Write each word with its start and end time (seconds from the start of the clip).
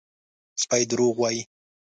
_سپی 0.61 0.81
دروغ 0.91 1.15
وايي! 1.19 1.41